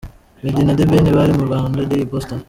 Meddy 0.43 0.61
na 0.65 0.73
The 0.77 0.83
Ben 0.89 1.05
bari 1.17 1.31
muri 1.35 1.47
Rwanda 1.49 1.81
Day 1.89 2.01
i 2.03 2.09
Boston. 2.11 2.39